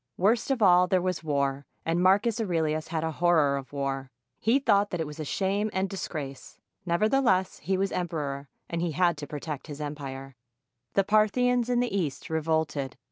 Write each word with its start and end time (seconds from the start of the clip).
Worst 0.17 0.49
of 0.49 0.63
all, 0.63 0.87
there 0.87 0.99
was 0.99 1.23
war; 1.23 1.67
and 1.85 2.01
Marcus 2.01 2.41
Aurelius 2.41 2.87
had 2.87 3.03
a 3.03 3.11
horror 3.11 3.55
of 3.55 3.71
war. 3.71 4.09
He 4.39 4.57
thought 4.57 4.89
that 4.89 4.99
it 4.99 5.05
was 5.05 5.19
a 5.19 5.23
shame 5.23 5.69
and 5.73 5.87
dis 5.87 6.07
grace. 6.07 6.57
Nevertheless, 6.87 7.59
he 7.59 7.77
was 7.77 7.91
emperor, 7.91 8.47
and 8.67 8.81
he 8.81 8.93
had 8.93 9.15
to 9.17 9.27
protect 9.27 9.67
his 9.67 9.79
empire. 9.79 10.35
The 10.95 11.03
Parthians 11.03 11.69
in 11.69 11.81
the 11.81 11.95
East 11.95 12.31
revolted. 12.31 12.97